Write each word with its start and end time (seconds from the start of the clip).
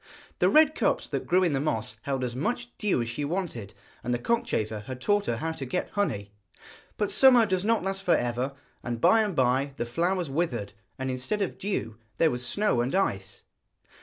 The 0.39 0.49
red 0.49 0.73
cups 0.73 1.07
that 1.09 1.27
grew 1.27 1.43
in 1.43 1.53
the 1.53 1.59
moss 1.59 1.97
held 2.01 2.23
as 2.23 2.35
much 2.35 2.75
dew 2.79 3.03
as 3.03 3.07
she 3.09 3.23
wanted, 3.23 3.75
and 4.03 4.11
the 4.11 4.17
cockchafer 4.17 4.79
had 4.87 4.99
taught 4.99 5.27
her 5.27 5.37
how 5.37 5.51
to 5.51 5.63
get 5.63 5.91
honey. 5.91 6.31
But 6.97 7.11
summer 7.11 7.45
does 7.45 7.63
not 7.63 7.83
last 7.83 8.01
for 8.01 8.15
ever, 8.17 8.53
and 8.81 8.99
by 8.99 9.21
and 9.21 9.35
by 9.35 9.75
the 9.77 9.85
flowers 9.85 10.27
withered, 10.31 10.73
and 10.97 11.11
instead 11.11 11.43
of 11.43 11.59
dew 11.59 11.97
there 12.17 12.31
was 12.31 12.43
snow 12.43 12.81
and 12.81 12.95
ice. 12.95 13.43